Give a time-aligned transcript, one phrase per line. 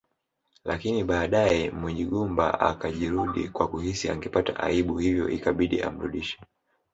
[0.63, 6.39] Lakini baadaye Munyigumba akajirudi kwa kuhisi angepata aibu hivyo ikabidi amrudishe